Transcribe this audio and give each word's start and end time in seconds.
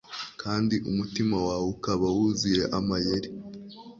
kandi 0.41 0.75
umutima 0.89 1.35
wawe 1.47 1.65
ukaba 1.75 2.05
wuzuye 2.15 2.63
amayeri 2.77 3.29